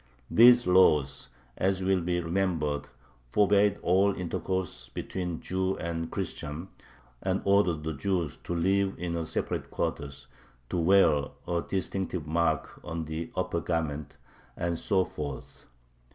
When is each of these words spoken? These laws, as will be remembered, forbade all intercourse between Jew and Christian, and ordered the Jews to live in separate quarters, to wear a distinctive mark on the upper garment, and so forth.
These 0.31 0.65
laws, 0.65 1.29
as 1.57 1.83
will 1.83 2.01
be 2.01 2.19
remembered, 2.19 2.87
forbade 3.29 3.77
all 3.83 4.15
intercourse 4.15 4.89
between 4.89 5.41
Jew 5.41 5.77
and 5.77 6.09
Christian, 6.09 6.69
and 7.21 7.39
ordered 7.45 7.83
the 7.83 7.93
Jews 7.93 8.37
to 8.45 8.55
live 8.55 8.95
in 8.97 9.23
separate 9.27 9.69
quarters, 9.69 10.25
to 10.71 10.77
wear 10.79 11.25
a 11.47 11.61
distinctive 11.67 12.25
mark 12.25 12.81
on 12.83 13.05
the 13.05 13.31
upper 13.35 13.59
garment, 13.61 14.17
and 14.57 14.79
so 14.79 15.05
forth. 15.05 15.65